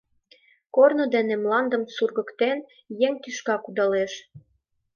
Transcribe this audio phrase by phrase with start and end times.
[0.75, 2.57] Корно дене, мландым сургыктен,
[3.05, 4.13] еҥ тӱшка кудалеш.